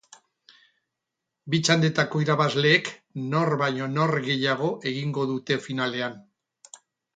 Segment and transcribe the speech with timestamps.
[1.53, 2.89] Bi txandetako irabazleek
[3.35, 6.21] nor baino nor gehiago egingo dute finalean.